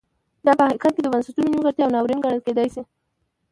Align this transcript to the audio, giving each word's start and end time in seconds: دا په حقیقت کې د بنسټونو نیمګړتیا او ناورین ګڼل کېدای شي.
دا 0.45 0.51
په 0.57 0.63
حقیقت 0.67 0.91
کې 0.95 1.01
د 1.03 1.07
بنسټونو 1.13 1.47
نیمګړتیا 1.51 1.83
او 1.87 1.93
ناورین 1.95 2.19
ګڼل 2.25 2.41
کېدای 2.47 2.67
شي. 2.73 2.81